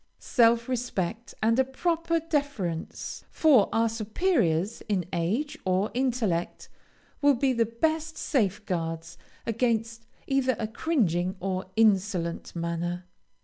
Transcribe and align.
Self 0.17 0.67
respect, 0.67 1.35
and 1.43 1.59
a 1.59 1.63
proper 1.63 2.19
deference 2.19 3.23
for 3.29 3.69
our 3.71 3.87
superiors 3.87 4.81
in 4.89 5.05
age 5.13 5.59
or 5.63 5.91
intellect, 5.93 6.69
will 7.21 7.35
be 7.35 7.53
the 7.53 7.67
best 7.67 8.17
safeguards 8.17 9.19
against 9.45 10.07
either 10.25 10.55
a 10.57 10.65
cringing 10.67 11.35
or 11.39 11.67
insolent 11.75 12.55
manner. 12.55 13.05